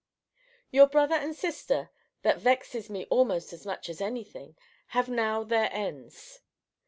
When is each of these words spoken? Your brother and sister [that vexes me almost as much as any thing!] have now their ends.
Your 0.71 0.87
brother 0.87 1.13
and 1.13 1.35
sister 1.35 1.91
[that 2.23 2.39
vexes 2.39 2.89
me 2.89 3.05
almost 3.11 3.53
as 3.53 3.67
much 3.67 3.87
as 3.87 4.01
any 4.01 4.23
thing!] 4.23 4.55
have 4.87 5.09
now 5.09 5.43
their 5.43 5.71
ends. 5.71 6.41